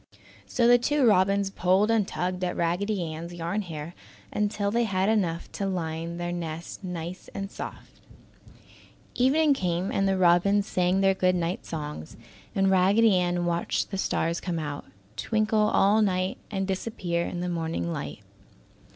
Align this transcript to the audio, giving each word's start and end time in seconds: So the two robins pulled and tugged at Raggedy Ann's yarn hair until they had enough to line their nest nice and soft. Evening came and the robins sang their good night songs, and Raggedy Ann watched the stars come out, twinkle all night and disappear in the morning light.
So 0.47 0.67
the 0.67 0.79
two 0.79 1.05
robins 1.05 1.51
pulled 1.51 1.91
and 1.91 2.07
tugged 2.07 2.43
at 2.43 2.55
Raggedy 2.57 3.03
Ann's 3.13 3.35
yarn 3.35 3.61
hair 3.61 3.93
until 4.33 4.71
they 4.71 4.85
had 4.85 5.09
enough 5.09 5.51
to 5.51 5.67
line 5.67 6.17
their 6.17 6.31
nest 6.31 6.83
nice 6.83 7.29
and 7.35 7.51
soft. 7.51 8.01
Evening 9.13 9.53
came 9.53 9.91
and 9.91 10.07
the 10.07 10.17
robins 10.17 10.65
sang 10.65 11.01
their 11.01 11.13
good 11.13 11.35
night 11.35 11.67
songs, 11.67 12.17
and 12.55 12.71
Raggedy 12.71 13.15
Ann 13.15 13.45
watched 13.45 13.91
the 13.91 13.97
stars 13.99 14.41
come 14.41 14.57
out, 14.57 14.85
twinkle 15.17 15.69
all 15.69 16.01
night 16.01 16.39
and 16.49 16.65
disappear 16.65 17.27
in 17.27 17.41
the 17.41 17.47
morning 17.47 17.93
light. 17.93 18.21